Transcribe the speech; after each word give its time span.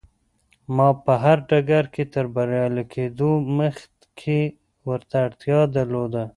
ما 0.75 0.87
په 1.03 1.13
هر 1.23 1.37
ډګر 1.49 1.85
کې 1.93 2.03
تر 2.13 2.25
بريالي 2.35 2.83
کېدو 2.93 3.31
مخکې 3.57 4.39
ورته 4.89 5.15
اړتيا 5.25 5.59
درلوده. 5.75 6.23